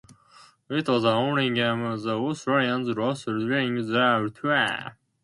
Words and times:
It 0.67 0.89
was 0.89 1.03
the 1.03 1.11
only 1.11 1.47
game 1.51 1.81
the 2.01 2.15
Australians 2.17 2.87
lost 2.97 3.25
during 3.27 3.87
their 3.91 4.29
tour. 4.29 4.95